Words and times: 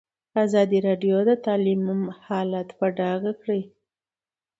ازادي 0.45 0.79
راډیو 0.87 1.17
د 1.29 1.31
تعلیم 1.45 1.83
حالت 2.25 2.67
په 2.77 2.85
ډاګه 2.97 3.33
کړی. 3.41 3.61